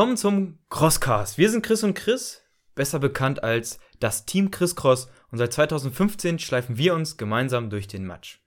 [0.00, 1.36] Willkommen zum Crosscast.
[1.36, 2.40] Wir sind Chris und Chris,
[2.74, 7.86] besser bekannt als das Team Chris Cross und seit 2015 schleifen wir uns gemeinsam durch
[7.86, 8.38] den Matsch.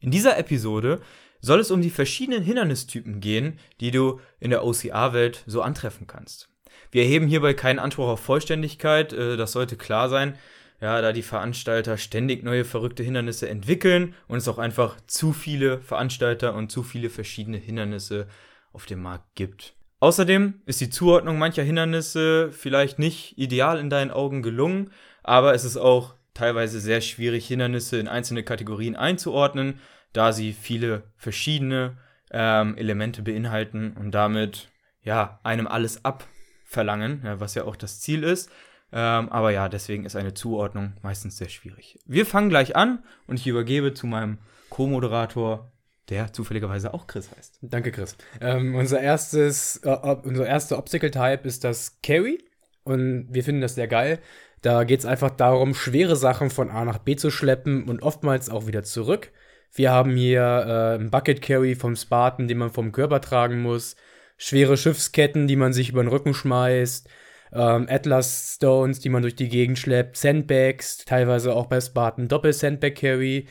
[0.00, 1.00] In dieser Episode
[1.40, 6.50] soll es um die verschiedenen Hindernistypen gehen, die du in der OCR-Welt so antreffen kannst.
[6.90, 10.36] Wir erheben hierbei keinen Anspruch auf Vollständigkeit, äh, das sollte klar sein,
[10.78, 15.80] ja, da die Veranstalter ständig neue verrückte Hindernisse entwickeln und es auch einfach zu viele
[15.80, 18.28] Veranstalter und zu viele verschiedene Hindernisse
[18.74, 19.77] auf dem Markt gibt.
[20.00, 24.92] Außerdem ist die Zuordnung mancher Hindernisse vielleicht nicht ideal in deinen Augen gelungen,
[25.24, 29.80] aber es ist auch teilweise sehr schwierig, Hindernisse in einzelne Kategorien einzuordnen,
[30.12, 31.98] da sie viele verschiedene
[32.30, 34.68] ähm, Elemente beinhalten und damit
[35.02, 38.50] ja einem alles abverlangen, ja, was ja auch das Ziel ist.
[38.92, 41.98] Ähm, aber ja, deswegen ist eine Zuordnung meistens sehr schwierig.
[42.06, 44.38] Wir fangen gleich an und ich übergebe zu meinem
[44.70, 45.72] Co-Moderator
[46.08, 47.58] der zufälligerweise auch Chris heißt.
[47.62, 48.16] Danke, Chris.
[48.40, 52.44] Ähm, unser erstes, äh, unser erster Obstacle-Type ist das Carry
[52.84, 54.18] und wir finden das sehr geil.
[54.62, 58.50] Da geht es einfach darum, schwere Sachen von A nach B zu schleppen und oftmals
[58.50, 59.30] auch wieder zurück.
[59.72, 63.96] Wir haben hier äh, einen Bucket Carry vom Spartan, den man vom Körper tragen muss,
[64.36, 67.08] schwere Schiffsketten, die man sich über den Rücken schmeißt,
[67.52, 72.94] ähm, Atlas Stones, die man durch die Gegend schleppt, Sandbags, teilweise auch bei Spartan Doppel-Sandbag
[72.94, 73.46] Carry äh,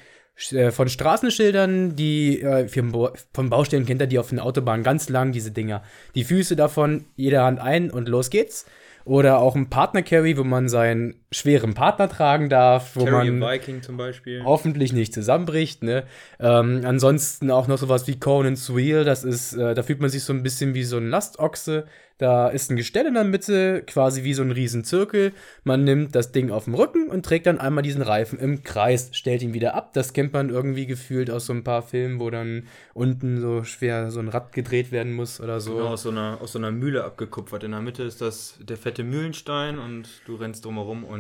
[0.72, 5.52] von Straßenschildern, die äh, von Baustellen kennt er die auf den Autobahnen ganz lang, diese
[5.52, 5.82] Dinger.
[6.14, 8.66] Die Füße davon, jede Hand ein und los geht's.
[9.04, 13.82] Oder auch ein Partner-Carry, wo man seinen schweren Partner tragen darf, wo Carry man Viking
[13.82, 14.44] zum Beispiel.
[14.44, 15.84] hoffentlich nicht zusammenbricht.
[15.84, 16.04] Ne?
[16.40, 20.24] Ähm, ansonsten auch noch sowas wie Conan's Wheel, das ist, äh, da fühlt man sich
[20.24, 21.86] so ein bisschen wie so ein Lastochse.
[22.20, 25.34] Da ist ein Gestell in der Mitte, quasi wie so ein Riesenzirkel.
[25.64, 29.10] Man nimmt das Ding auf dem Rücken und trägt dann einmal diesen Reifen im Kreis,
[29.12, 29.94] stellt ihn wieder ab.
[29.94, 32.64] Das kennt man irgendwie gefühlt aus so ein paar Filmen, wo dann
[32.96, 35.76] unten so schwer so ein Rad gedreht werden muss oder so.
[35.76, 37.64] Genau, aus so einer, aus so einer Mühle abgekupfert.
[37.64, 41.17] In der Mitte ist das der fette Mühlenstein und du rennst drumherum und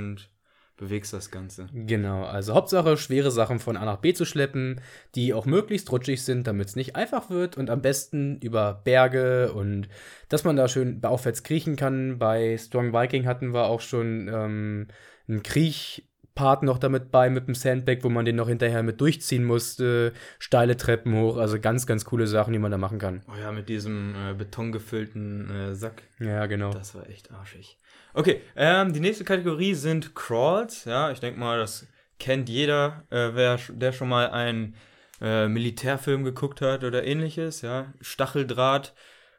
[0.77, 1.67] bewegst das Ganze.
[1.73, 4.79] Genau, also Hauptsache schwere Sachen von A nach B zu schleppen,
[5.15, 9.51] die auch möglichst rutschig sind, damit es nicht einfach wird und am besten über Berge
[9.53, 9.89] und
[10.29, 12.19] dass man da schön aufwärts kriechen kann.
[12.19, 14.87] Bei Strong Viking hatten wir auch schon ähm,
[15.27, 15.41] einen
[16.37, 20.13] Kriechpart noch damit bei mit dem Sandbag, wo man den noch hinterher mit durchziehen musste,
[20.39, 23.23] steile Treppen hoch, also ganz, ganz coole Sachen, die man da machen kann.
[23.27, 26.03] Oh ja, mit diesem äh, betongefüllten äh, Sack.
[26.19, 26.71] Ja, genau.
[26.71, 27.77] Das war echt arschig.
[28.13, 30.85] Okay, ähm, die nächste Kategorie sind Crawls.
[30.85, 31.87] Ja, ich denke mal, das
[32.19, 34.75] kennt jeder, äh, wer, der schon mal einen
[35.21, 37.61] äh, Militärfilm geguckt hat oder ähnliches.
[37.61, 38.93] Ja, Stacheldraht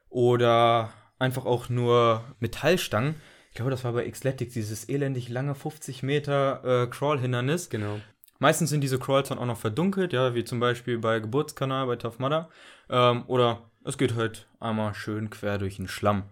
[0.09, 3.17] oder einfach auch nur Metallstangen.
[3.51, 7.71] Ich glaube, das war bei Xletics, dieses elendig lange 50 Meter äh, Crawl-Hindernis.
[7.71, 8.01] Genau.
[8.39, 11.97] Meistens sind diese Crawls dann auch noch verdunkelt, ja, wie zum Beispiel bei Geburtskanal bei
[11.97, 12.49] Tough Mudder.
[12.89, 16.25] Ähm, oder es geht halt einmal schön quer durch den Schlamm.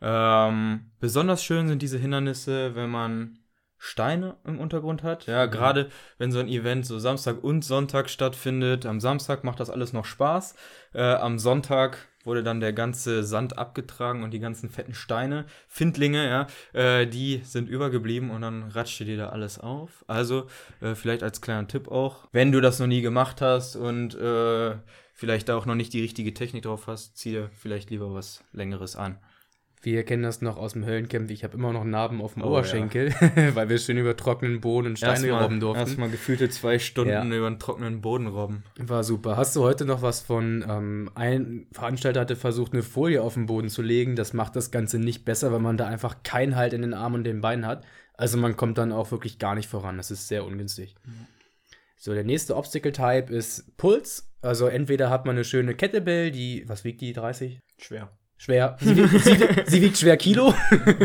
[0.00, 3.38] Ähm, besonders schön sind diese Hindernisse, wenn man
[3.84, 5.26] Steine im Untergrund hat.
[5.26, 8.86] Ja, gerade wenn so ein Event so Samstag und Sonntag stattfindet.
[8.86, 10.54] Am Samstag macht das alles noch Spaß.
[10.94, 16.26] Äh, am Sonntag wurde dann der ganze Sand abgetragen und die ganzen fetten Steine, Findlinge,
[16.26, 20.02] ja, äh, die sind übergeblieben und dann ratschte dir da alles auf.
[20.06, 20.46] Also
[20.80, 24.76] äh, vielleicht als kleiner Tipp auch, wenn du das noch nie gemacht hast und äh,
[25.12, 28.42] vielleicht da auch noch nicht die richtige Technik drauf hast, zieh dir vielleicht lieber was
[28.52, 29.18] Längeres an.
[29.84, 31.30] Wir kennen das noch aus dem Höllenkämpf.
[31.30, 33.54] Ich habe immer noch Narben auf dem oh, Oberschenkel, ja.
[33.54, 35.80] weil wir schön über trockenen Boden und Steine erstmal, robben durften.
[35.80, 37.22] Erstmal gefühlte zwei Stunden ja.
[37.22, 38.64] über einen trockenen Boden robben.
[38.78, 39.36] War super.
[39.36, 43.44] Hast du heute noch was von, ähm, ein Veranstalter hatte versucht, eine Folie auf den
[43.44, 44.16] Boden zu legen.
[44.16, 47.16] Das macht das Ganze nicht besser, weil man da einfach keinen Halt in den Armen
[47.16, 47.84] und den Beinen hat.
[48.14, 49.98] Also man kommt dann auch wirklich gar nicht voran.
[49.98, 50.94] Das ist sehr ungünstig.
[51.04, 51.26] Mhm.
[51.98, 54.30] So, der nächste Obstacle-Type ist Puls.
[54.40, 57.60] Also entweder hat man eine schöne Kettlebell, die, was wiegt die, 30?
[57.78, 58.10] Schwer
[58.44, 58.76] schwer.
[58.80, 60.54] Sie, sie, sie, wiegt schwer Kilo.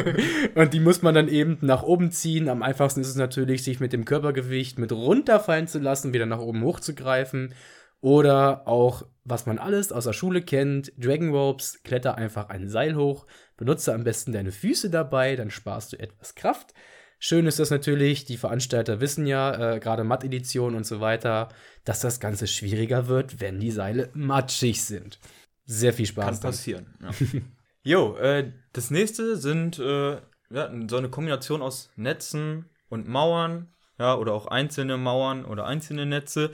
[0.56, 2.50] und die muss man dann eben nach oben ziehen.
[2.50, 6.40] Am einfachsten ist es natürlich, sich mit dem Körpergewicht mit runterfallen zu lassen, wieder nach
[6.40, 7.54] oben hochzugreifen.
[8.02, 12.96] Oder auch, was man alles aus der Schule kennt, Dragon Ropes, kletter einfach ein Seil
[12.96, 13.26] hoch,
[13.58, 16.74] benutze am besten deine Füße dabei, dann sparst du etwas Kraft.
[17.20, 21.50] Schön ist das natürlich, die Veranstalter wissen ja, äh, gerade Matt-Edition und so weiter,
[21.84, 25.20] dass das Ganze schwieriger wird, wenn die Seile matschig sind
[25.70, 26.42] sehr viel Spaß.
[26.42, 26.88] Kann passieren.
[27.00, 27.10] Ja.
[27.84, 30.14] jo, äh, das nächste sind äh,
[30.50, 33.68] ja, so eine Kombination aus Netzen und Mauern,
[34.00, 36.52] ja, oder auch einzelne Mauern oder einzelne Netze.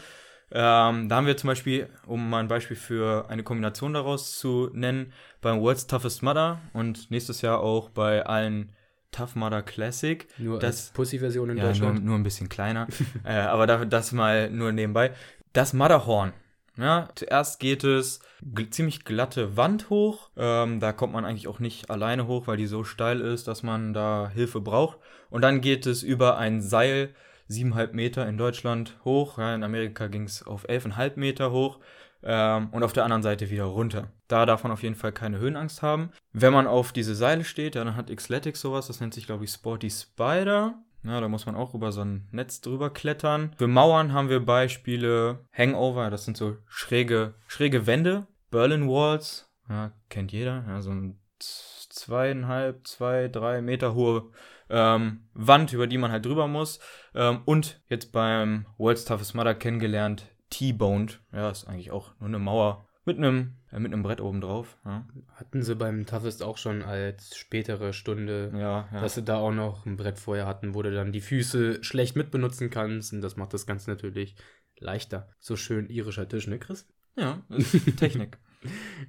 [0.51, 4.69] Ähm, da haben wir zum Beispiel, um mal ein Beispiel für eine Kombination daraus zu
[4.73, 8.73] nennen, beim World's Toughest Mudder und nächstes Jahr auch bei allen
[9.11, 10.27] Tough Mudder Classic.
[10.37, 11.99] Nur das Pussy-Version in ja, Deutschland.
[11.99, 12.87] Nur, nur ein bisschen kleiner.
[13.23, 15.13] äh, aber das mal nur nebenbei.
[15.53, 16.33] Das Mudderhorn
[16.77, 20.29] Ja, zuerst geht es gl ziemlich glatte Wand hoch.
[20.35, 23.63] Ähm, da kommt man eigentlich auch nicht alleine hoch, weil die so steil ist, dass
[23.63, 24.99] man da Hilfe braucht.
[25.29, 27.13] Und dann geht es über ein Seil,
[27.47, 29.37] siebeneinhalb Meter in Deutschland hoch.
[29.37, 31.79] Ja, in Amerika ging es auf elfeinhalb Meter hoch.
[32.23, 34.09] Ähm, und auf der anderen Seite wieder runter.
[34.27, 36.11] Da darf man auf jeden Fall keine Höhenangst haben.
[36.33, 39.45] Wenn man auf diese Seile steht, ja, dann hat Xletics sowas, das nennt sich, glaube
[39.45, 40.73] ich, Sporty Spider.
[41.05, 43.53] Ja, da muss man auch über so ein Netz drüber klettern.
[43.57, 48.27] Für Mauern haben wir Beispiele Hangover, das sind so schräge, schräge Wände.
[48.49, 50.65] Berlin Walls, ja, kennt jeder.
[50.67, 54.31] Ja, so ein zweieinhalb, zwei, drei Meter hohe
[54.69, 56.79] ähm, Wand, über die man halt drüber muss.
[57.13, 61.21] Ähm, und jetzt beim World's Toughest Mother kennengelernt, T-Boned.
[61.31, 64.77] Ja, ist eigentlich auch nur eine Mauer mit einem, mit einem Brett oben drauf.
[64.85, 65.05] Ja.
[65.35, 69.01] Hatten sie beim Toughest auch schon als spätere Stunde, Ja, ja.
[69.01, 72.15] dass sie da auch noch ein Brett vorher hatten, wo du dann die Füße schlecht
[72.15, 73.13] mitbenutzen kannst.
[73.13, 74.35] Und das macht das Ganze natürlich
[74.77, 75.29] leichter.
[75.39, 76.87] So schön irischer Tisch, ne, Chris?
[77.17, 77.41] ja,
[77.97, 78.37] Technik.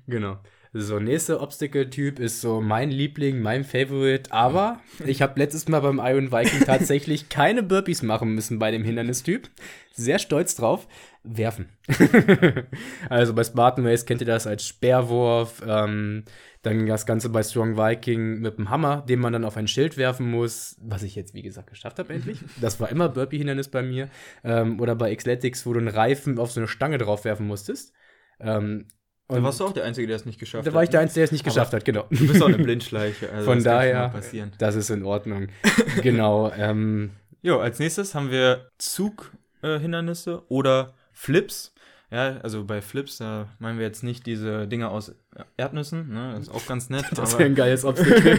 [0.06, 0.38] Genau.
[0.78, 4.30] So, nächster Obstacle-Typ ist so mein Liebling, mein Favorite.
[4.30, 8.84] Aber ich habe letztes Mal beim Iron Viking tatsächlich keine Burpees machen müssen bei dem
[8.84, 9.48] Hindernistyp.
[9.94, 10.86] Sehr stolz drauf.
[11.22, 11.70] Werfen.
[13.08, 15.62] also bei Spartan Race kennt ihr das als Speerwurf.
[15.66, 16.24] Ähm,
[16.60, 19.96] dann das Ganze bei Strong Viking mit dem Hammer, den man dann auf ein Schild
[19.96, 20.76] werfen muss.
[20.82, 22.40] Was ich jetzt, wie gesagt, geschafft habe endlich.
[22.60, 24.10] Das war immer Burpee-Hindernis bei mir.
[24.44, 27.94] Ähm, oder bei Xletics, wo du einen Reifen auf so eine Stange drauf werfen musstest.
[28.40, 28.88] Ähm,
[29.28, 30.74] Da warst du auch der Einzige, der es nicht geschafft da hat.
[30.74, 32.06] war ich der Einzige, der es nicht Aber geschafft hat, genau.
[32.10, 33.30] Du bist auch eine Blindschleiche.
[33.32, 34.12] Also Von das daher-.
[34.58, 35.48] Das ist in Ordnung.
[36.02, 36.52] genau.
[36.56, 37.10] Ähm,
[37.42, 41.72] Jo, als nächstes haben wir Zughindernisse oder Flips.
[42.10, 45.12] Ja, also bei Flips, da meinen wir jetzt nicht diese Dinger aus
[45.56, 46.32] Erdnüssen, ne?
[46.34, 47.04] Das ist auch ganz nett.
[47.14, 48.38] das aber- wäre ein geiles Obstacle.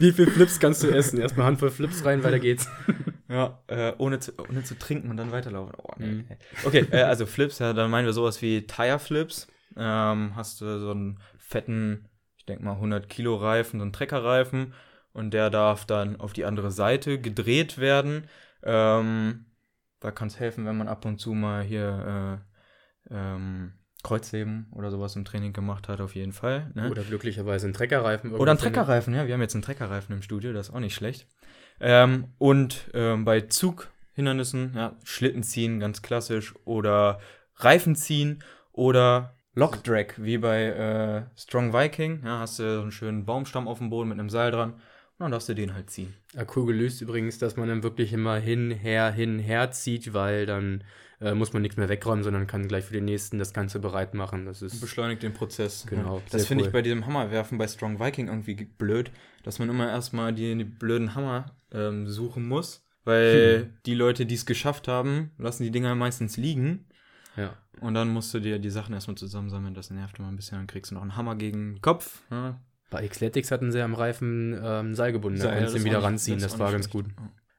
[0.00, 1.18] Wie viel Flips kannst du essen?
[1.18, 2.68] Erstmal Handvoll Flips rein, weiter geht's.
[3.28, 5.72] Ja, äh, ohne, zu, ohne zu trinken und dann weiterlaufen.
[5.82, 6.06] Oh, nee.
[6.06, 6.24] Mhm.
[6.64, 9.48] Okay, äh, also Flips, ja, dann meinen wir sowas wie Tire Flips.
[9.76, 14.74] Ähm, hast du so einen fetten, ich denke mal 100 Kilo Reifen, so einen Treckerreifen
[15.12, 18.28] und der darf dann auf die andere Seite gedreht werden.
[18.62, 19.46] Ähm,
[20.00, 22.40] da kann es helfen, wenn man ab und zu mal hier
[23.10, 23.72] äh, ähm,
[24.02, 26.70] Kreuzheben oder sowas im Training gemacht hat, auf jeden Fall.
[26.74, 26.90] Ne?
[26.90, 28.30] Oder glücklicherweise ein Treckerreifen.
[28.30, 28.74] Oder ein irgendwo findet.
[28.74, 29.26] Treckerreifen, ja.
[29.26, 31.26] Wir haben jetzt einen Treckerreifen im Studio, das ist auch nicht schlecht.
[31.80, 36.54] Ähm, und ähm, bei Zughindernissen, ja, Schlitten ziehen, ganz klassisch.
[36.64, 37.18] Oder
[37.56, 38.42] Reifen ziehen
[38.72, 42.22] oder Lockdrag, wie bei äh, Strong Viking.
[42.24, 44.72] Ja, hast du so einen schönen Baumstamm auf dem Boden mit einem Seil dran.
[44.72, 44.80] Und
[45.26, 46.12] dann darfst du den halt ziehen.
[46.32, 50.44] Ja, cool gelöst übrigens, dass man dann wirklich immer hin, her, hin, her zieht, weil
[50.44, 50.82] dann
[51.20, 54.14] äh, muss man nichts mehr wegräumen, sondern kann gleich für den nächsten das Ganze bereit
[54.14, 54.44] machen.
[54.44, 55.86] Das ist Beschleunigt den Prozess.
[55.88, 56.22] Genau, Ja.
[56.32, 56.68] Das finde cool.
[56.68, 59.12] ich bei diesem Hammerwerfen bei Strong Viking irgendwie ge- blöd,
[59.44, 62.84] dass man immer erstmal die, die blöden Hammer ähm, suchen muss.
[63.04, 63.74] Weil Hm.
[63.86, 66.86] die Leute, die es geschafft haben, lassen die Dinger meistens liegen.
[67.36, 67.56] ja.
[67.84, 69.74] Und dann musst du dir die Sachen erstmal zusammensammeln.
[69.74, 70.58] Das nervt immer ein bisschen.
[70.58, 72.22] Dann kriegst du noch einen Hammer gegen den Kopf.
[72.30, 72.58] Ja.
[72.90, 75.98] Bei Xletics hatten sie am Reifen ähm, Seil gebunden, da konntest du das ihn wieder
[75.98, 77.06] nicht- ranziehen, das auch war ganz schlecht.
[77.06, 77.14] gut.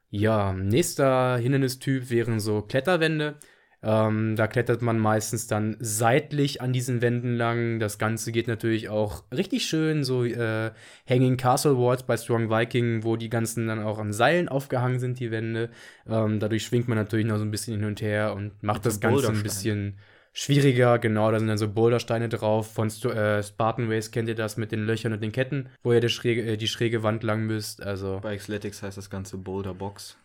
[0.10, 0.54] Ja.
[0.54, 3.36] Nächster Hindernistyp wären so Kletterwände.
[3.84, 7.80] Ähm, da klettert man meistens dann seitlich an diesen Wänden lang.
[7.80, 10.72] Das Ganze geht natürlich auch richtig schön, so äh,
[11.08, 15.20] Hanging Castle Walls bei Strong Viking, wo die ganzen dann auch an Seilen aufgehangen sind,
[15.20, 15.70] die Wände.
[16.08, 18.86] Ähm, dadurch schwingt man natürlich noch so ein bisschen hin und her und macht Mit
[18.88, 19.98] das Ganze ein bisschen
[20.36, 21.00] schwieriger.
[21.00, 22.72] Genau, da sind dann so Bouldersteine drauf.
[22.72, 25.94] Von Sto äh, Spartan Race kennt ihr das mit den Löchern und den Ketten, wo
[25.94, 27.82] ihr die schräge, äh, die schräge Wand lang müsst.
[27.82, 30.18] Also Bei Xletics heißt das Ganze Boulder Box.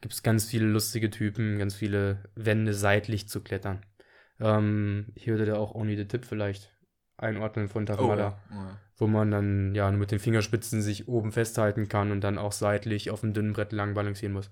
[0.00, 3.80] gibt es ganz viele lustige Typen, ganz viele Wände seitlich zu klettern.
[4.38, 6.72] Ähm, ich würde da auch Only the Tip vielleicht
[7.16, 8.78] einordnen von Taramada, Oh, ja.
[8.98, 12.52] wo man dann ja nur mit den Fingerspitzen sich oben festhalten kann und dann auch
[12.52, 14.50] seitlich auf dem dünnen Brett lang balancieren muss.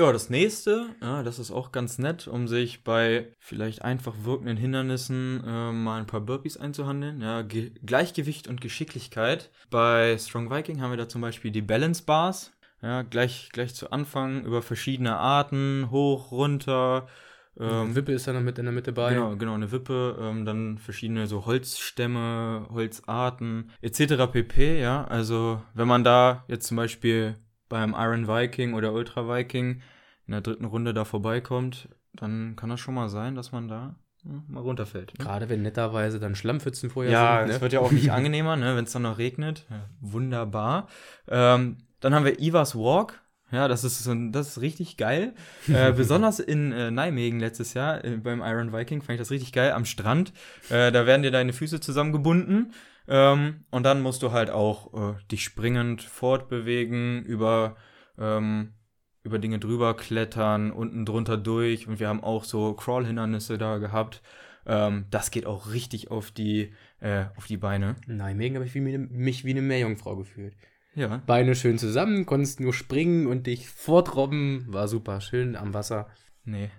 [0.00, 4.56] Ja, das nächste, ja, das ist auch ganz nett, um sich bei vielleicht einfach wirkenden
[4.56, 7.20] Hindernissen äh, mal ein paar Burpees einzuhandeln.
[7.20, 9.50] Ja, Ge Gleichgewicht und Geschicklichkeit.
[9.68, 12.50] Bei Strong Viking haben wir da zum Beispiel die Balance Bars.
[12.80, 17.06] Ja, gleich, gleich zu Anfang über verschiedene Arten, hoch, runter.
[17.58, 19.12] Ähm, Wippe ist da noch mit in der Mitte bei.
[19.12, 24.32] Genau, genau, eine Wippe, ähm, dann verschiedene so Holzstämme, Holzarten, etc.
[24.32, 25.04] pp, ja.
[25.04, 27.36] Also, wenn man da jetzt zum Beispiel
[27.70, 29.80] beim Iron Viking oder Ultra Viking
[30.26, 33.94] in der dritten Runde da vorbeikommt, dann kann das schon mal sein, dass man da
[34.24, 35.18] ja, mal runterfällt.
[35.18, 35.24] Ne?
[35.24, 37.48] Gerade wenn netterweise dann Schlammpfützen vorher Ja, sind.
[37.50, 37.60] es Ne?
[37.62, 39.64] wird ja auch nicht angenehmer, ne, wenn es dann noch regnet.
[39.70, 40.88] Ja, wunderbar.
[41.26, 43.20] Ähm, dann haben wir Ivas Walk.
[43.52, 45.34] Ja, das ist, so ein, das ist richtig geil.
[45.68, 49.52] Äh, besonders in äh, Nijmegen letztes Jahr äh, beim Iron Viking fand ich das richtig
[49.52, 50.32] geil am Strand.
[50.68, 52.72] Äh, da werden dir deine Füße zusammengebunden.
[53.08, 57.76] Ähm, und dann musst du halt auch äh, dich springend fortbewegen über
[58.18, 58.74] ähm,
[59.22, 64.22] über Dinge drüber klettern, unten drunter durch und wir haben auch so Crawl-Hindernisse da gehabt.
[64.66, 67.96] Ähm, das geht auch richtig auf die, äh, auf die Beine.
[68.06, 70.54] Nein, Megan habe ich wie, mich wie eine Meerjungfrau gefühlt.
[70.94, 71.22] Ja.
[71.26, 74.64] Beine schön zusammen, konntest nur springen und dich fortrobben.
[74.68, 76.08] War super, schön am Wasser.
[76.44, 76.70] Nee.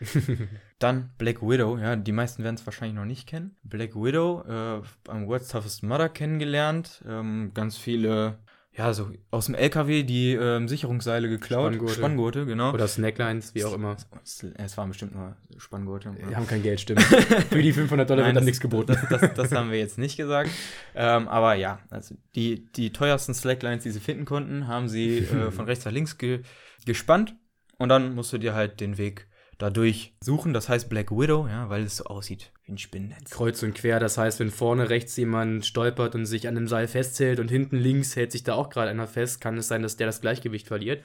[0.78, 3.56] Dann Black Widow, ja, die meisten werden es wahrscheinlich noch nicht kennen.
[3.64, 7.02] Black Widow, äh, beim World's Toughest Mother kennengelernt.
[7.06, 8.38] Ähm, ganz viele,
[8.78, 11.74] ja, so aus dem LKW die ähm, Sicherungsseile geklaut.
[11.74, 11.94] Spanngurte.
[11.94, 12.72] Spanngurte, genau.
[12.72, 13.96] Oder Snacklines, wie auch immer.
[14.22, 16.14] Es, waren bestimmt nur Spanngurte.
[16.16, 17.02] Wir haben kein Geld, stimmt.
[17.50, 18.96] Für die 500 Dollar Nein, wird dann nichts geboten.
[19.10, 20.50] Das, das, das haben wir jetzt nicht gesagt.
[20.94, 25.50] Ähm, aber ja, also die, die teuersten Slacklines, die sie finden konnten, haben sie äh,
[25.50, 26.42] von rechts nach links ge
[26.86, 27.34] gespannt.
[27.78, 29.27] Und dann musst du dir halt den Weg
[29.58, 30.52] dadurch suchen.
[30.54, 33.30] Das heißt Black Widow, ja, weil es so aussieht wie ein Spinnennetz.
[33.30, 36.88] Kreuz und quer, das heißt, wenn vorne rechts jemand stolpert und sich an dem Seil
[36.88, 39.96] festhält und hinten links hält sich da auch gerade einer fest, kann es sein, dass
[39.96, 41.04] der das Gleichgewicht verliert.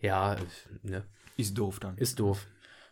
[0.00, 0.36] Ja,
[0.82, 1.04] ne,
[1.36, 1.96] Ist doof dann.
[1.98, 2.46] ist doof.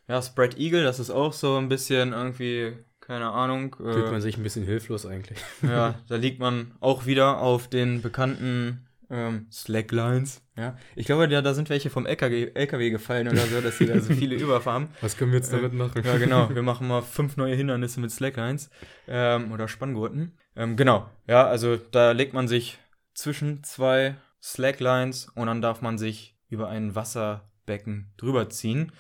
[0.09, 3.77] Ja, Spread Eagle, das ist auch so ein bisschen irgendwie, keine Ahnung.
[3.77, 5.39] Fühlt Äh, man sich ein bisschen hilflos eigentlich.
[5.63, 10.43] ja, da liegt man auch wieder auf den bekannten ähm, Slacklines.
[10.57, 13.87] Ja, ich glaube, da, da sind welche vom LKW, LKW gefallen oder so, dass sie
[13.87, 14.89] da so viele überfahren.
[15.01, 16.03] Was können wir jetzt damit machen?
[16.05, 16.49] Ja, genau.
[16.55, 18.71] Wir machen mal fünf neue Hindernisse mit Slacklines
[19.09, 20.39] ähm, oder Spanngurten.
[20.57, 21.11] Ähm, genau.
[21.27, 22.79] Ja, also da legt man sich
[23.15, 28.93] zwischen zwei Slacklines und dann darf man sich über ein Wasserbecken drüber ziehen.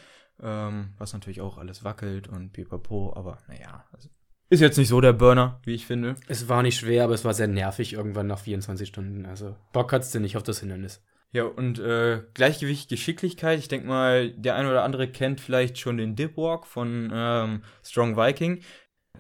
[0.43, 3.85] Ähm, was natürlich auch alles wackelt und pipapo, aber naja.
[3.93, 4.09] Also
[4.51, 6.17] ist jetzt nicht so der Burner, wie ich finde.
[6.29, 9.25] Es war nicht schwer, aber es war sehr nervig irgendwann nach 24 Stunden.
[9.25, 11.03] Also Bock hat's denn nicht auf das Hindernis.
[11.33, 13.61] Ja, und äh, Gleichgewicht, Geschicklichkeit.
[13.61, 18.17] Ich denke mal, der ein oder andere kennt vielleicht schon den Dipwalk von ähm, Strong
[18.17, 18.61] Viking.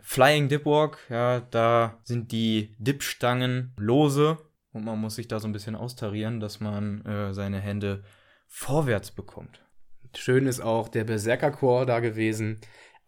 [0.02, 4.38] Flying Dipwalk, ja, da sind die Dipstangen lose
[4.72, 8.02] und man muss sich da so ein bisschen austarieren, dass man äh, seine Hände
[8.46, 9.60] vorwärts bekommt.
[10.16, 12.60] Schön ist auch der Berserker-Chor da gewesen.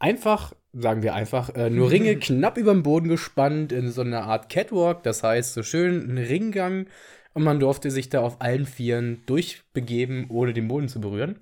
[0.03, 4.25] Einfach, sagen wir einfach, äh, nur Ringe knapp über dem Boden gespannt in so einer
[4.25, 5.05] Art Catwalk.
[5.05, 6.87] Das heißt, so schön ein Ringgang.
[7.35, 11.37] Und man durfte sich da auf allen Vieren durchbegeben, ohne den Boden zu berühren.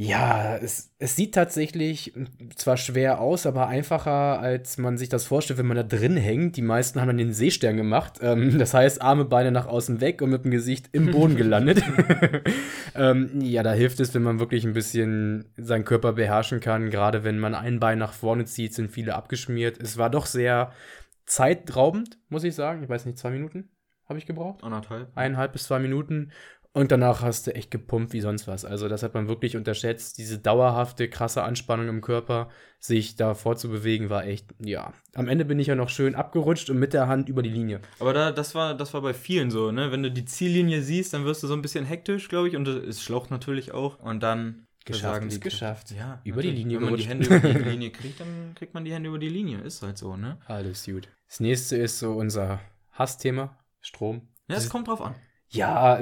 [0.00, 2.12] Ja, es, es sieht tatsächlich
[2.54, 6.56] zwar schwer aus, aber einfacher, als man sich das vorstellt, wenn man da drin hängt.
[6.56, 8.20] Die meisten haben dann den Seestern gemacht.
[8.22, 11.82] Ähm, das heißt, Arme, Beine nach außen weg und mit dem Gesicht im Boden gelandet.
[12.94, 16.90] ähm, ja, da hilft es, wenn man wirklich ein bisschen seinen Körper beherrschen kann.
[16.90, 19.82] Gerade wenn man ein Bein nach vorne zieht, sind viele abgeschmiert.
[19.82, 20.70] Es war doch sehr
[21.26, 22.84] zeitraubend, muss ich sagen.
[22.84, 23.68] Ich weiß nicht, zwei Minuten
[24.08, 25.10] habe ich gebraucht Anderthalb.
[25.16, 26.32] eineinhalb bis zwei Minuten.
[26.78, 28.64] Und danach hast du echt gepumpt wie sonst was.
[28.64, 30.16] Also, das hat man wirklich unterschätzt.
[30.18, 34.92] Diese dauerhafte, krasse Anspannung im Körper, sich da vorzubewegen, war echt, ja.
[35.14, 37.80] Am Ende bin ich ja noch schön abgerutscht und mit der Hand über die Linie.
[37.98, 39.90] Aber da, das, war, das war bei vielen so, ne?
[39.92, 42.68] Wenn du die Ziellinie siehst, dann wirst du so ein bisschen hektisch, glaube ich, und
[42.68, 43.98] es schlaucht natürlich auch.
[43.98, 45.90] Und dann Geschafft ist die- geschafft.
[45.90, 46.50] Ja, Über die.
[46.50, 47.30] Linie Wenn man die gerutscht.
[47.30, 49.58] Hände über die Linie kriegt, dann kriegt man die Hände über die Linie.
[49.58, 50.38] Ist halt so, ne?
[50.46, 51.08] Alles gut.
[51.28, 52.60] Das nächste ist so unser
[52.92, 54.28] Hassthema: Strom.
[54.48, 55.14] Ja, es kommt drauf an.
[55.50, 55.98] Ja,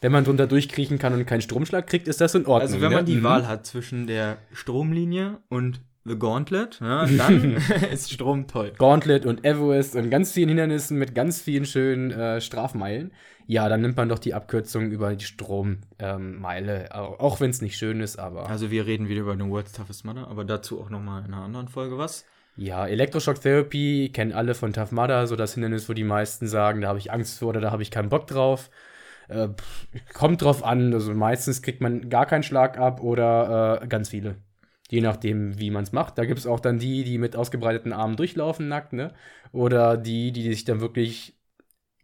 [0.00, 2.62] wenn man drunter durchkriechen kann und keinen Stromschlag kriegt, ist das in Ordnung.
[2.62, 3.10] Also wenn man ne?
[3.10, 3.22] die Mhm.
[3.24, 7.56] Wahl hat zwischen der Stromlinie und The Gauntlet, ja, dann
[7.92, 8.72] ist Strom toll.
[8.78, 13.12] Gauntlet und Everest und ganz vielen Hindernissen mit ganz vielen schönen äh, Strafmeilen.
[13.46, 17.76] Ja, dann nimmt man doch die Abkürzung über die Strommeile, ähm, auch, wenn es nicht
[17.76, 20.88] schön ist, aber Also wir reden wieder über den World's Toughest Mudder, aber dazu auch
[20.88, 22.24] nochmal in einer anderen Folge was.
[22.60, 26.82] Ja, Elektroshock Therapy kennen alle von Tough Mudder, so das Hindernis, wo die meisten sagen,
[26.82, 28.70] da habe ich Angst vor oder da habe ich keinen Bock drauf.
[29.28, 29.48] Äh,
[30.14, 34.36] kommt drauf an, also meistens kriegt man gar keinen Schlag ab oder äh, ganz viele.
[34.90, 36.18] Je nachdem, wie man es macht.
[36.18, 39.14] Da gibt es auch dann die, die mit ausgebreiteten Armen durchlaufen, nackt, ne?
[39.52, 41.39] Oder die, die sich dann wirklich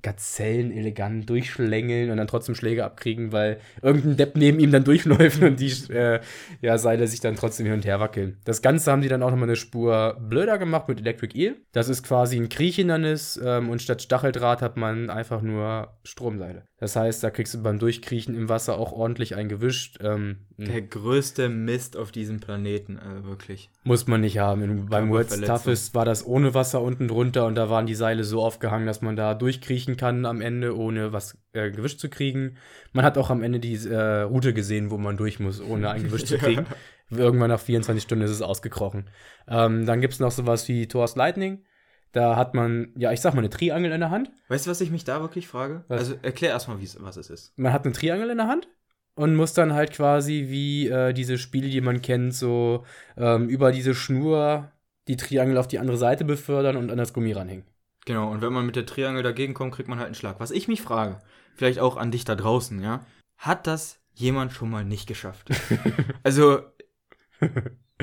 [0.07, 5.43] Gazellen elegant durchschlängeln und dann trotzdem Schläge abkriegen, weil irgendein Depp neben ihm dann durchläuft
[5.43, 6.21] und die äh,
[6.63, 8.37] ja, Seile sich dann trotzdem hin und her wackeln.
[8.45, 11.57] Das Ganze haben die dann auch nochmal eine Spur blöder gemacht mit Electric Eel.
[11.73, 16.63] Das ist quasi ein Kriechhindernis ähm, und statt Stacheldraht hat man einfach nur Stromseile.
[16.79, 19.99] Das heißt, da kriegst du beim Durchkriechen im Wasser auch ordentlich eingewischt.
[20.03, 23.71] Ähm, Der größte Mist auf diesem Planeten, also wirklich.
[23.83, 24.63] muss man nicht haben.
[24.63, 25.41] In, beim World's.
[25.41, 29.01] Toughest war das ohne Wasser unten drunter und da waren die Seile so aufgehangen, dass
[29.01, 32.57] man da durchkriechen kann am Ende, ohne was äh, gewischt zu kriegen.
[32.93, 36.05] Man hat auch am Ende die äh, Route gesehen, wo man durch muss, ohne ein
[36.05, 36.67] Gewisch zu kriegen.
[37.11, 39.09] Irgendwann nach 24 Stunden ist es ausgekrochen.
[39.49, 41.65] Ähm, dann gibt es noch sowas wie Thor's Lightning.
[42.13, 44.31] Da hat man, ja, ich sag mal, eine Triangel in der Hand.
[44.49, 45.85] Weißt du, was ich mich da wirklich frage?
[45.89, 46.01] Was?
[46.01, 47.59] Also erklär erstmal, was es ist.
[47.59, 48.69] man hat eine Triangel in der Hand
[49.15, 52.85] und muss dann halt quasi wie äh, diese Spiele, die man kennt, so
[53.17, 54.71] ähm, über diese Schnur
[55.09, 57.65] die Triangel auf die andere Seite befördern und an das Gummi ranhängen.
[58.07, 60.41] Genau, und wenn man mit der Triangel dagegen kommt, kriegt man halt einen Schlag.
[60.41, 61.19] Was ich mich frage,
[61.57, 63.05] vielleicht auch an dich da draußen, ja,
[63.37, 65.49] hat das jemand schon mal nicht geschafft.
[66.23, 66.61] also,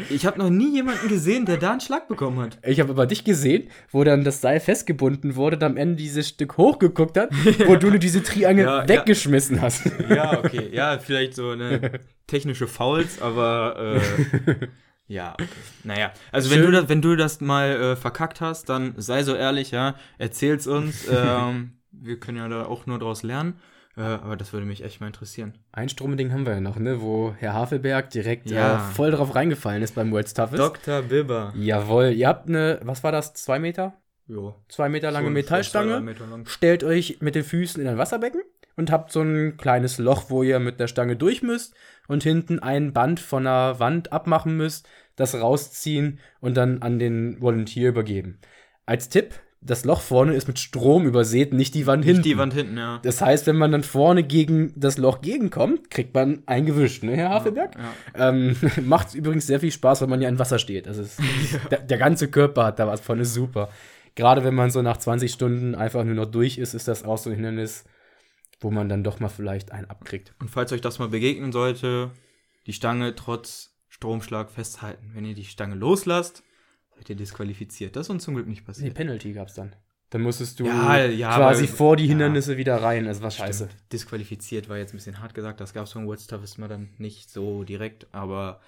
[0.09, 2.59] ich habe noch nie jemanden gesehen, der da einen Schlag bekommen hat.
[2.67, 6.27] Ich habe aber dich gesehen, wo dann das Seil festgebunden wurde und am Ende dieses
[6.27, 7.31] Stück hochgeguckt hat,
[7.65, 8.89] wo du nur diese Triangel Ja, ja.
[8.89, 9.85] weggeschmissen hast.
[10.09, 10.69] Ja, okay.
[10.73, 14.67] Ja, vielleicht so eine technische Fouls, aber äh,
[15.13, 15.47] ja, okay.
[15.83, 19.35] Naja, also wenn du, das, wenn du das mal äh, verkackt hast, dann sei so
[19.35, 21.05] ehrlich, ja, erzähl's uns.
[21.11, 23.59] Ähm, wir können ja da auch nur draus lernen.
[23.95, 25.59] Äh, aber das würde mich echt mal interessieren.
[25.71, 28.77] Ein Stromding haben wir ja noch, ne, wo Herr Havelberg direkt Ja.
[28.77, 30.57] äh, voll drauf reingefallen ist beim World's Toughest.
[30.57, 31.03] Dr.
[31.03, 31.53] Bibber.
[31.55, 33.93] Jawohl, ihr habt eine, was war das, zwei Meter?
[34.27, 34.55] Jo.
[34.69, 36.01] Zwei Meter lange So- Metallstange.
[36.01, 36.47] Meter lang.
[36.47, 38.41] stellt euch mit den Füßen in ein Wasserbecken
[38.75, 41.75] und habt so ein kleines Loch, wo ihr mit der Stange durch müsst
[42.07, 47.41] und hinten ein Band von der Wand abmachen müsst, das rausziehen und dann an den
[47.41, 48.39] Volunteer übergeben.
[48.85, 52.21] Als Tipp, das Loch vorne ist mit Strom übersät, nicht die Wand hinten.
[52.21, 52.99] Nicht die Wand hinten, ja.
[53.03, 57.15] Das heißt, wenn man dann vorne gegen das Loch gegenkommt, kriegt man ein Gewisch, ne,
[57.15, 57.75] Herr Havelberg?
[57.75, 58.29] Ja.
[58.29, 60.87] Ähm, macht übrigens sehr viel Spaß, wenn man ja im Wasser steht.
[60.87, 61.17] Also es,
[61.71, 63.69] der, der ganze Körper hat da was von, ist super.
[64.15, 67.17] Gerade wenn man so nach 20 Stunden einfach nur noch durch ist, ist das auch
[67.17, 67.85] so ein Hindernis,
[68.59, 70.33] wo man dann doch mal vielleicht einen abkriegt.
[70.39, 72.11] Und falls euch das mal begegnen sollte,
[72.67, 73.72] die Stange trotz
[74.03, 75.11] Stromschlag festhalten.
[75.13, 76.43] Wenn ihr die Stange loslasst,
[76.97, 77.95] seid ihr disqualifiziert.
[77.95, 78.93] Das ist uns zum Glück nicht passiert.
[78.95, 79.73] Penalty gab's dann.
[80.09, 82.09] Dann musstest du Ja, ja, quasi aber- vor die ja.
[82.09, 83.05] Hindernisse wieder rein.
[83.05, 83.67] Das war scheiße.
[83.69, 83.93] Stimmt.
[83.93, 85.61] Disqualifiziert war jetzt ein bisschen hart gesagt.
[85.61, 88.59] Das gab es beim World Toughest mal dann nicht so direkt, aber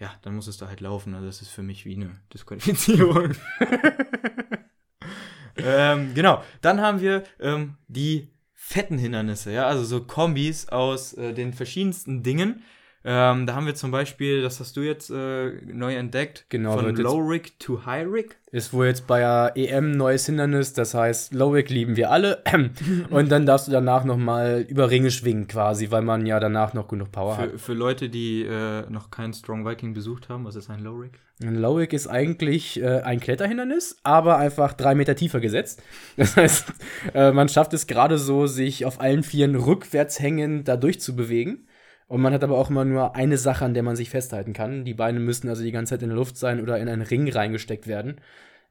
[0.00, 1.14] ja, dann muss es da halt laufen.
[1.14, 3.34] Also das ist für mich wie eine Disqualifizierung.
[5.56, 6.42] ähm, genau.
[6.62, 12.24] Dann haben wir ähm, die fetten Hindernisse, ja, also so Kombis aus äh, den verschiedensten
[12.24, 12.64] Dingen.
[13.02, 16.94] Ähm, da haben wir zum Beispiel, das hast du jetzt äh, neu entdeckt, Genau, von
[16.96, 18.36] Low Rig to High Rig.
[18.52, 22.42] Ist wohl jetzt bei der EM neues Hindernis, das heißt, Lowick lieben wir alle.
[23.10, 26.88] Und dann darfst du danach nochmal über Ringe schwingen quasi, weil man ja danach noch
[26.88, 27.50] genug Power hat.
[27.52, 30.96] Für, für Leute, die äh, noch keinen Strong Viking besucht haben, was ist ein Low
[30.96, 31.12] Rig?
[31.42, 35.82] Ein Lowick ist eigentlich äh, ein Kletterhindernis, aber einfach drei Meter tiefer gesetzt.
[36.16, 36.72] Das heißt,
[37.14, 41.66] äh, man schafft es gerade so, sich auf allen Vieren rückwärts hängend da durchzubewegen.
[42.10, 44.84] Und man hat aber auch immer nur eine Sache, an der man sich festhalten kann.
[44.84, 47.30] Die Beine müssen also die ganze Zeit in der Luft sein oder in einen Ring
[47.30, 48.20] reingesteckt werden.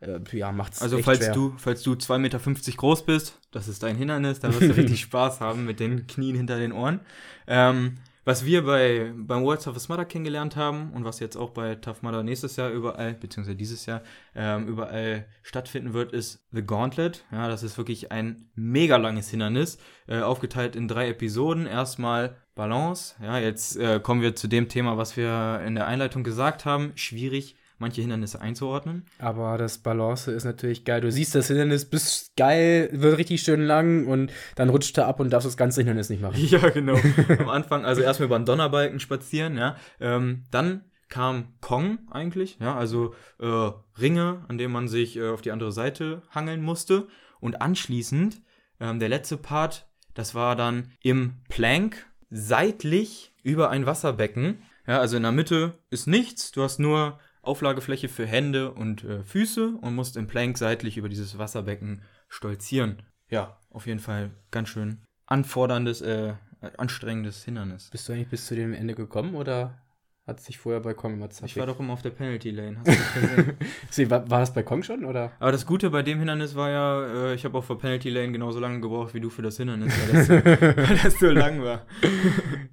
[0.02, 1.34] Äh, ja, macht's Also echt falls schwer.
[1.34, 2.40] du, falls du 2,50 Meter
[2.76, 6.36] groß bist, das ist dein Hindernis, da wirst du richtig Spaß haben mit den Knien
[6.36, 7.00] hinter den Ohren.
[7.48, 11.76] Ähm, was wir bei, beim World Toughest Mudder kennengelernt haben und was jetzt auch bei
[11.76, 14.02] Tough Mudder nächstes Jahr überall, beziehungsweise dieses Jahr
[14.36, 17.24] ähm, überall stattfinden wird, ist The Gauntlet.
[17.32, 21.66] Ja, das ist wirklich ein mega langes Hindernis, äh, aufgeteilt in drei Episoden.
[21.66, 23.16] Erstmal Balance.
[23.24, 26.92] Ja, jetzt äh, kommen wir zu dem Thema, was wir in der Einleitung gesagt haben.
[26.96, 29.06] Schwierig, manche Hindernisse einzuordnen.
[29.18, 31.00] Aber das Balance ist natürlich geil.
[31.00, 35.22] Du siehst das Hindernis, bist geil, wird richtig schön lang und dann rutscht er ab
[35.22, 36.36] und darfst das ganze Hindernis nicht machen.
[36.50, 37.00] Ja, genau.
[37.40, 39.78] Am Anfang, also erstmal über den Donnerbalken spazieren, ja.
[40.02, 45.42] Ähm, dann kam Kong eigentlich, ja, also äh, Ringe, an denen man sich äh, auf
[45.42, 47.08] die andere Seite hangeln musste.
[47.40, 48.42] Und anschließend,
[48.82, 54.64] ähm, der letzte Part, das war dann im Plank seitlich über ein Wasserbecken.
[54.88, 59.24] Ja, also in der Mitte ist nichts, du hast nur Auflagefläche für Hände und äh,
[59.24, 63.04] Füße und musst im Plank seitlich über dieses Wasserbecken stolzieren.
[63.30, 66.34] Ja, auf jeden Fall ganz schön anforderndes, äh,
[66.78, 67.90] anstrengendes Hindernis.
[67.92, 69.82] Bist du eigentlich bis zu dem Ende gekommen oder
[70.30, 72.88] hat sich vorher bei Kong immer Ich war doch immer auf der Penalty Lane, hast
[72.88, 73.58] du nicht gesehen?
[73.90, 75.32] Sie, war, war das bei Kong schon oder?
[75.40, 78.32] Aber das Gute bei dem Hindernis war ja, äh, ich habe auf der Penalty Lane
[78.32, 80.34] genauso lange gebraucht wie du für das Hindernis, weil das, so,
[80.78, 81.86] weil das so lang war.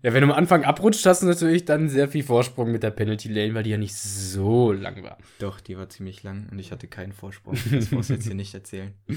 [0.02, 2.90] Ja, wenn du am Anfang abrutscht, hast du natürlich dann sehr viel Vorsprung mit der
[2.90, 5.18] Penalty Lane, weil die ja nicht so lang war.
[5.38, 7.56] Doch, die war ziemlich lang und ich hatte keinen Vorsprung.
[7.72, 8.92] Das muss ich jetzt hier nicht erzählen.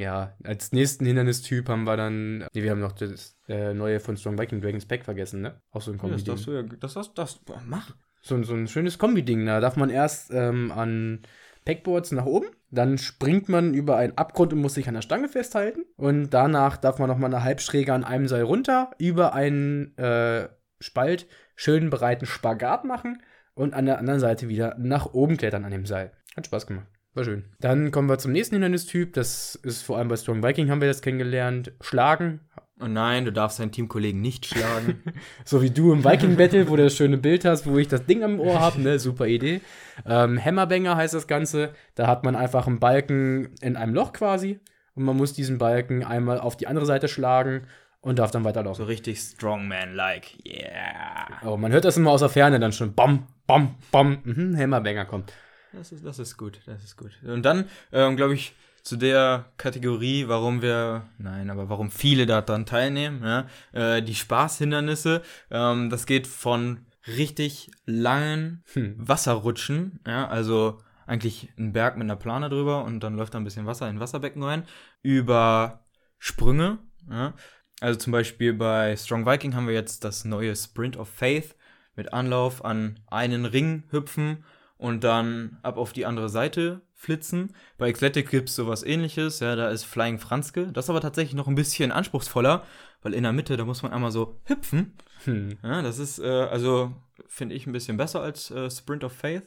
[0.00, 4.16] Ja, als nächsten Hindernistyp haben wir dann, nee, wir haben noch das äh, neue von
[4.16, 5.60] Strong Viking Dragon's Pack vergessen, ne?
[5.70, 6.14] Auch so ein Ja, Kombi.
[6.16, 7.94] das darfst du ja, das, das, das, mach.
[8.22, 9.44] so, ein- so ein schönes Kombi-Ding.
[9.46, 11.20] Da darf man erst ähm, an
[11.64, 15.28] Packboards nach oben, dann springt man über einen Abgrund und muss sich an der Stange
[15.28, 15.84] festhalten.
[15.96, 20.48] Und danach darf man nochmal eine Halbschräge an einem Seil runter, über einen äh,
[20.80, 25.72] Spalt schön breiten Spagat machen und an der anderen Seite wieder nach oben klettern an
[25.72, 26.12] dem Seil.
[26.36, 26.86] Hat Spaß gemacht.
[27.14, 27.44] War schön.
[27.60, 29.12] Dann kommen wir zum nächsten Hindernistyp.
[29.14, 31.72] Das ist vor allem bei Strong Viking haben wir das kennengelernt.
[31.80, 32.40] Schlagen.
[32.82, 35.02] Oh nein, du darfst deinen Teamkollegen nicht schlagen.
[35.44, 38.06] So wie du im Viking Battle, wo du das schöne Bild hast, wo ich das
[38.06, 38.98] Ding am Ohr habe, ne?
[38.98, 39.60] Super Idee.
[40.06, 41.74] Ähm, Hammerbanger heißt das Ganze.
[41.94, 44.60] Da hat man einfach einen Balken in einem Loch quasi.
[44.94, 47.66] Und man muss diesen Balken einmal auf die andere Seite schlagen
[48.00, 48.84] und darf dann so weiterlaufen.
[48.84, 50.38] richtig Strongman-like.
[50.46, 51.40] Yeah.
[51.44, 52.94] Oh, man hört das immer aus der Ferne dann schon.
[52.94, 54.18] Bam, bam, bam.
[54.24, 55.32] Mhm, Hammerbanger kommt.
[55.72, 57.12] Das ist, das ist gut, das ist gut.
[57.24, 62.66] Und dann, ähm, glaube ich, zu der Kategorie, warum wir, nein, aber warum viele daran
[62.66, 65.22] teilnehmen, ja, äh, die Spaßhindernisse.
[65.50, 68.94] Ähm, das geht von richtig langen Hm.
[68.96, 73.44] Wasserrutschen, ja, also eigentlich ein Berg mit einer Plane drüber und dann läuft da ein
[73.44, 74.64] bisschen Wasser in ein Wasserbecken rein,
[75.02, 75.84] über
[76.18, 76.78] Sprünge,
[77.08, 77.34] ja.
[77.80, 81.56] Also zum Beispiel bei Strong Viking haben wir jetzt das neue Sprint of Faith
[81.96, 84.44] mit Anlauf an einen Ring hüpfen
[84.80, 87.54] und dann ab auf die andere Seite flitzen.
[87.76, 90.72] Bei Athletic gibt es sowas ähnliches, ja, da ist Flying Franzke.
[90.72, 92.64] Das ist aber tatsächlich noch ein bisschen anspruchsvoller,
[93.02, 94.94] weil in der Mitte, da muss man einmal so hüpfen.
[95.24, 95.58] Hm.
[95.62, 96.94] Ja, das ist, äh, also,
[97.26, 99.42] finde ich ein bisschen besser als äh, Sprint of Faith.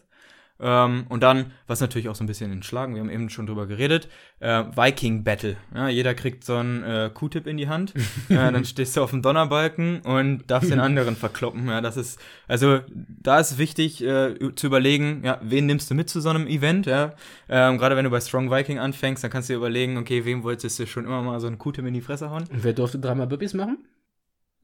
[0.60, 3.66] Ähm, und dann, was natürlich auch so ein bisschen entschlagen, wir haben eben schon drüber
[3.66, 4.08] geredet,
[4.39, 5.58] äh, Viking Battle.
[5.74, 7.94] Ja, jeder kriegt so einen äh, Q-Tip in die Hand.
[8.30, 11.68] ja, dann stehst du auf dem Donnerbalken und darfst den anderen verkloppen.
[11.68, 16.10] Ja, das ist, also da ist wichtig äh, zu überlegen, ja, wen nimmst du mit
[16.10, 17.13] zu so einem Event, ja.
[17.50, 20.44] Ähm, Gerade wenn du bei Strong Viking anfängst, dann kannst du dir überlegen, okay, wem
[20.44, 22.44] wolltest du schon immer mal so einen Q-Tip in die Fresse hauen?
[22.50, 23.80] Und wer durfte dreimal Burpees machen?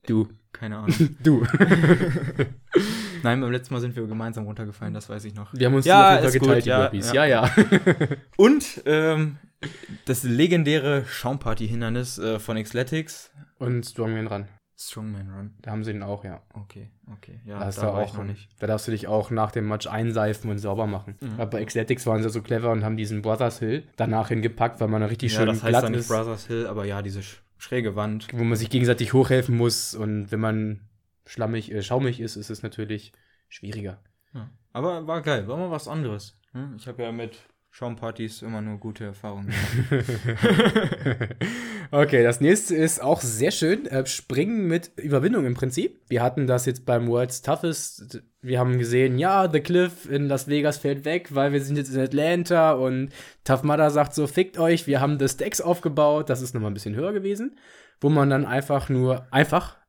[0.05, 0.27] Du.
[0.51, 0.95] Keine Ahnung.
[1.23, 1.45] Du.
[3.23, 5.53] Nein, beim letzten Mal sind wir gemeinsam runtergefallen, das weiß ich noch.
[5.53, 7.13] Wir haben uns Ja, die auf ist jeden Fall gut, geteilt, die ja, Burpees.
[7.13, 7.25] ja.
[7.25, 7.45] Ja,
[8.05, 8.17] ja.
[8.37, 9.37] Und ähm,
[10.05, 13.31] das legendäre Schaumparty-Hindernis äh, von Xletics.
[13.57, 14.47] Und Strongman ran.
[14.81, 15.53] Strongman Run.
[15.61, 16.41] Da haben sie den auch, ja.
[16.53, 17.41] Okay, okay.
[17.45, 18.47] Ja, Da, da, hast du war auch, noch nicht.
[18.59, 21.15] da darfst du dich auch nach dem Match einseifen und sauber machen.
[21.19, 21.33] Mhm.
[21.33, 24.87] Aber bei Xletics waren sie so clever und haben diesen Brothers Hill danach hingepackt, weil
[24.87, 27.01] man da richtig Ja, schön das heißt glatt dann nicht ist, Brothers Hill, aber ja,
[27.01, 28.27] diese sch schräge Wand.
[28.31, 29.93] wo man sich gegenseitig hochhelfen muss.
[29.95, 30.79] Und wenn man
[31.29, 33.13] schlammig, äh, schaumig ist, ist es natürlich
[33.47, 34.01] schwieriger.
[34.33, 34.49] Ja.
[34.73, 36.39] Aber war geil, war mal was anderes.
[36.53, 36.75] Hm?
[36.77, 37.37] Ich habe ja mit
[37.71, 39.53] Schaumpartys immer nur gute Erfahrungen
[39.89, 40.05] gemacht.
[41.91, 43.85] okay, das nächste ist auch sehr schön.
[43.85, 46.01] Äh, Springen mit Überwindung im Prinzip.
[46.09, 48.23] Wir hatten das jetzt beim World's Toughest.
[48.41, 51.93] Wir haben gesehen, ja, The Cliff in Las Vegas fällt weg, weil wir sind jetzt
[51.93, 53.11] in Atlanta und
[53.43, 56.31] Tough Mudder sagt so, fickt euch, wir haben das Decks aufgebaut.
[56.31, 57.55] Das ist nochmal ein bisschen höher gewesen,
[58.01, 59.77] wo man dann einfach nur, einfach,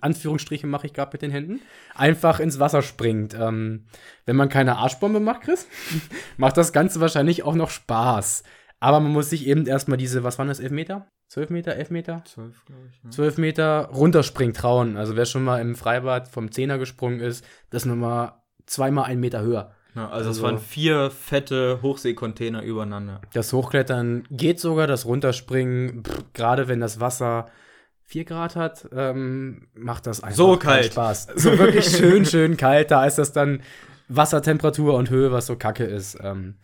[0.00, 1.60] Anführungsstriche mache ich gerade mit den Händen,
[1.94, 3.34] einfach ins Wasser springt.
[3.38, 3.86] Ähm,
[4.26, 5.66] wenn man keine Arschbombe macht, Chris,
[6.36, 8.42] macht das Ganze wahrscheinlich auch noch Spaß.
[8.80, 11.06] Aber man muss sich eben erstmal diese, was waren das, 11 Meter?
[11.28, 12.22] 12 Meter, 11 Meter?
[12.24, 13.10] Zwölf, glaube ich.
[13.10, 14.96] 12 Meter runterspringen trauen.
[14.96, 18.32] Also wer schon mal im Freibad vom Zehner gesprungen ist, das ist nochmal
[18.66, 19.74] zweimal einen Meter höher.
[19.94, 23.20] Ja, also, es Also- waren vier fette Hochseekontainer übereinander.
[23.32, 27.48] Das Hochklettern geht sogar, das Runterspringen, gerade wenn das Wasser
[28.10, 30.92] 4 Grad hat, ähm, macht das einfach So kalt.
[30.92, 31.28] Spaß.
[31.36, 32.90] So wirklich schön, schön kalt.
[32.90, 33.62] Da ist das dann
[34.08, 36.18] Wassertemperatur und Höhe, was so kacke ist.
[36.20, 36.56] Ähm,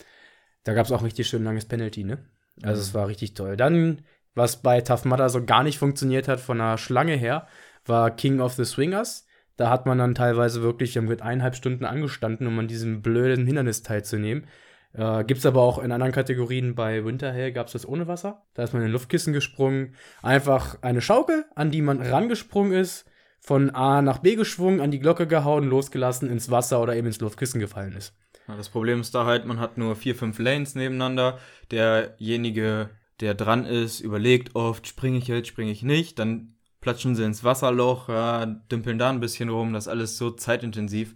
[0.65, 2.19] da gab es auch richtig schön langes Penalty, ne?
[2.65, 3.57] Also es war richtig toll.
[3.57, 4.03] Dann,
[4.35, 7.47] was bei Tough Mudder so gar nicht funktioniert hat von der Schlange her,
[7.85, 9.25] war King of the Swingers.
[9.57, 13.03] Da hat man dann teilweise wirklich, wir haben mit eineinhalb Stunden angestanden, um an diesem
[13.03, 14.49] blöden Hindernis teilzunehmen.
[14.93, 18.43] Äh, Gibt es aber auch in anderen Kategorien bei Winterhell gab es das ohne Wasser.
[18.55, 19.95] Da ist man in Luftkissen gesprungen.
[20.23, 23.07] Einfach eine Schaukel, an die man rangesprungen ist,
[23.41, 27.21] von A nach B geschwungen, an die Glocke gehauen, losgelassen, ins Wasser oder eben ins
[27.21, 28.15] Luftkissen gefallen ist.
[28.47, 31.39] Das Problem ist da halt, man hat nur vier, fünf Lanes nebeneinander.
[31.71, 36.19] Derjenige, der dran ist, überlegt oft, springe ich jetzt, springe ich nicht.
[36.19, 39.73] Dann platschen sie ins Wasserloch, ja, dümpeln da ein bisschen rum.
[39.73, 41.15] Das ist alles so zeitintensiv,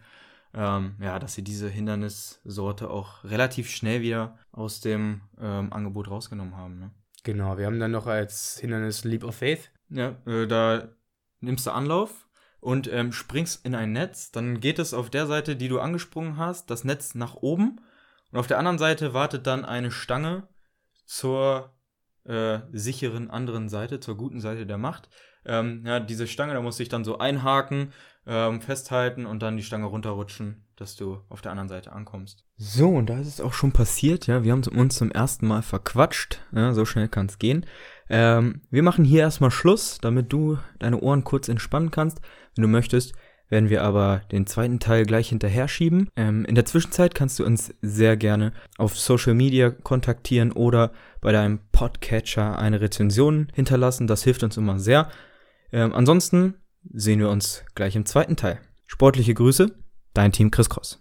[0.54, 6.56] ähm, ja, dass sie diese Hindernissorte auch relativ schnell wieder aus dem ähm, Angebot rausgenommen
[6.56, 6.78] haben.
[6.78, 6.90] Ne?
[7.22, 9.70] Genau, wir haben dann noch als Hindernis Leap of Faith.
[9.90, 10.88] Ja, äh, da
[11.40, 12.28] nimmst du Anlauf
[12.60, 14.32] und ähm, springst in ein Netz.
[14.32, 17.80] Dann geht es auf der Seite, die du angesprungen hast, das Netz nach oben.
[18.32, 20.48] Und auf der anderen Seite wartet dann eine Stange
[21.04, 21.72] zur
[22.24, 25.08] äh, sicheren anderen Seite, zur guten Seite der Macht.
[25.44, 27.92] Ähm, ja, diese Stange, da musst du dich dann so einhaken,
[28.26, 32.44] ähm, festhalten und dann die Stange runterrutschen, dass du auf der anderen Seite ankommst.
[32.56, 34.44] So, und da ist es auch schon passiert, ja.
[34.44, 36.40] Wir haben uns zum ersten Mal verquatscht.
[36.52, 37.66] Ja, so schnell kann es gehen.
[38.08, 42.20] Ähm, wir machen hier erstmal Schluss, damit du deine Ohren kurz entspannen kannst.
[42.54, 43.14] Wenn du möchtest,
[43.48, 46.08] werden wir aber den zweiten Teil gleich hinterher schieben.
[46.16, 51.32] Ähm, in der Zwischenzeit kannst du uns sehr gerne auf Social Media kontaktieren oder bei
[51.32, 54.06] deinem Podcatcher eine Rezension hinterlassen.
[54.06, 55.10] Das hilft uns immer sehr.
[55.72, 56.54] Ähm, ansonsten
[56.92, 58.60] sehen wir uns gleich im zweiten Teil.
[58.86, 59.74] Sportliche Grüße,
[60.14, 60.98] dein Team Chris Cross.